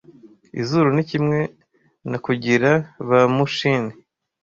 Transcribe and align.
Izuru 0.61 0.87
ni 0.95 1.03
kimwe, 1.09 1.39
na 2.09 2.17
kugira 2.25 2.71
ba 3.07 3.19
mu 3.35 3.45
chin-- 3.55 3.89